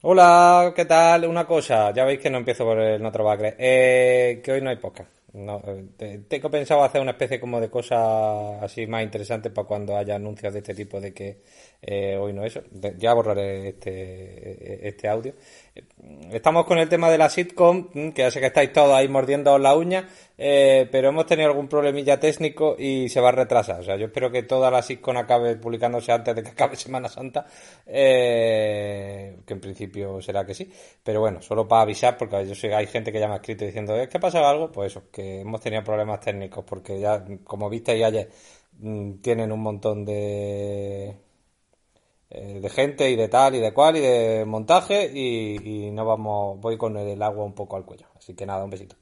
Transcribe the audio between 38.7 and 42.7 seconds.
mm, tienen un montón de eh, de